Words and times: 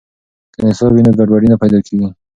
که 0.53 0.59
نصاب 0.67 0.91
وي 0.93 1.01
نو 1.05 1.11
ګډوډي 1.19 1.47
نه 1.51 1.57
پیدا 1.61 1.79
کیږي. 1.87 2.07